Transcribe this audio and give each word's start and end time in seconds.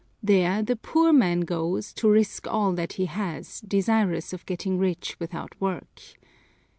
There 0.23 0.63
the 0.63 0.75
poor 0.77 1.13
man 1.13 1.41
goes 1.41 1.93
to 1.93 2.09
risk 2.09 2.47
all 2.47 2.73
that 2.73 2.93
he 2.93 3.05
has, 3.05 3.59
desirous 3.61 4.33
of 4.33 4.47
getting 4.47 4.79
rich 4.79 5.15
without 5.19 5.53
work. 5.61 5.99